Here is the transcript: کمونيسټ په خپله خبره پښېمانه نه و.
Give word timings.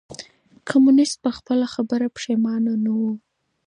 کمونيسټ 0.67 1.17
په 1.25 1.31
خپله 1.37 1.65
خبره 1.73 2.07
پښېمانه 2.15 2.73
نه 2.83 2.91
و. 2.99 3.01